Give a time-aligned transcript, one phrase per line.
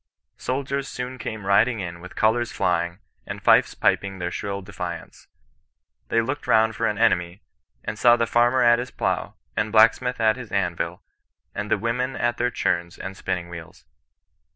[0.39, 5.27] Soldiers soon came riding in with colours flying, and fifes piping their shrill defiance.
[6.07, 7.43] They looked round for an enemy,
[7.83, 11.03] and saw the farmer at his plough, the blacksmith at his anvil,
[11.53, 13.85] and the women at their churns and spinning wheels.